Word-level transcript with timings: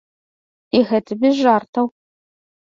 І 0.79 0.81
гэта 0.91 1.11
без 1.25 1.33
жартаў. 1.43 1.85